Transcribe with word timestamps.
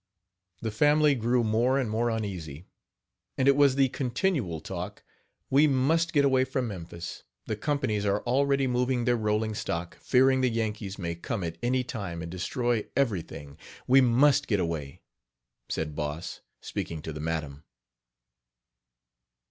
The 0.63 0.71
family 0.71 1.13
grew 1.13 1.43
more 1.43 1.77
and 1.77 1.87
more 1.87 2.09
uneasy; 2.09 2.65
and 3.37 3.47
it 3.47 3.55
was 3.55 3.75
the 3.75 3.89
continual 3.89 4.59
talk: 4.59 5.03
"We 5.51 5.67
must 5.67 6.11
get 6.11 6.25
away 6.25 6.43
from 6.43 6.67
Memphis. 6.69 7.21
The 7.45 7.55
companies 7.55 8.03
are 8.03 8.21
already 8.21 8.65
moving 8.65 9.05
their 9.05 9.15
rolling 9.15 9.53
stock, 9.53 9.99
fearing 10.01 10.41
the 10.41 10.49
Yankees 10.49 10.97
may 10.97 11.13
come 11.13 11.43
at 11.43 11.59
any 11.61 11.83
time 11.83 12.23
and 12.23 12.31
destroy 12.31 12.87
everything; 12.97 13.59
we 13.85 14.01
must 14.01 14.47
get 14.47 14.59
away," 14.59 15.03
said 15.69 15.95
Boss, 15.95 16.41
speaking 16.61 17.03
to 17.03 17.13
the 17.13 17.19
madam. 17.19 17.63